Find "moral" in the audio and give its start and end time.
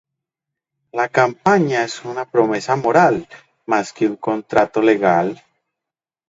2.75-3.27